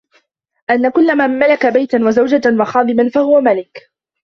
[0.69, 3.91] أَنَّ كُلَّ مَنْ مَلَكَ بَيْتًا وَزَوْجَةً وَخَادِمًا فَهُوَ مَلِكٌ